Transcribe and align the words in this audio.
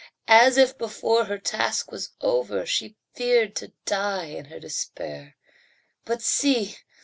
As 0.27 0.57
if 0.57 0.75
before 0.79 1.25
her 1.25 1.37
task 1.37 1.91
was 1.91 2.13
over 2.21 2.65
She 2.65 2.95
feared 3.13 3.55
to 3.57 3.71
die 3.85 4.25
in 4.25 4.45
her 4.45 4.59
despair. 4.59 5.35
But 6.05 6.23
see! 6.23 6.77